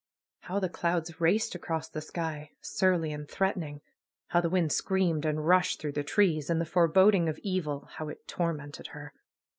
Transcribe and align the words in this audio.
How 0.39 0.57
the 0.59 0.67
clouds 0.67 1.21
raced 1.21 1.53
across 1.53 1.87
the 1.87 2.01
sky! 2.01 2.49
Surly 2.59 3.13
and 3.13 3.29
threatening! 3.29 3.81
How 4.29 4.41
the 4.41 4.49
wind 4.49 4.71
screamed 4.71 5.25
and 5.25 5.47
rushed 5.47 5.79
through 5.79 5.91
the 5.91 6.03
trees! 6.03 6.49
And 6.49 6.59
the 6.59 6.65
foreboding 6.65 7.29
of 7.29 7.37
evil, 7.43 7.87
how 7.97 8.09
it 8.09 8.27
tormented 8.27 8.87
her 8.97 9.13